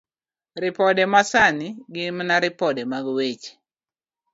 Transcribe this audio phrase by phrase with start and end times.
[0.63, 3.51] Ripode Masani Gin mana ripode mag weche.